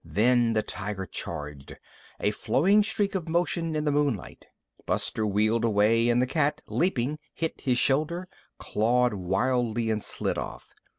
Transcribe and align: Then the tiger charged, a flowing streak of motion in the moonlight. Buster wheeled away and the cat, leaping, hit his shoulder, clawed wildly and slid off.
Then 0.03 0.53
the 0.53 0.63
tiger 0.63 1.05
charged, 1.05 1.77
a 2.19 2.31
flowing 2.31 2.81
streak 2.81 3.13
of 3.13 3.29
motion 3.29 3.75
in 3.75 3.85
the 3.85 3.91
moonlight. 3.91 4.47
Buster 4.87 5.27
wheeled 5.27 5.63
away 5.63 6.09
and 6.09 6.19
the 6.19 6.25
cat, 6.25 6.59
leaping, 6.67 7.19
hit 7.35 7.61
his 7.61 7.77
shoulder, 7.77 8.27
clawed 8.57 9.13
wildly 9.13 9.91
and 9.91 10.01
slid 10.01 10.39
off. 10.39 10.73